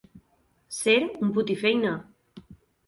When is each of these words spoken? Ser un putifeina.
Ser 0.77 0.95
un 1.27 1.37
putifeina. 1.37 1.95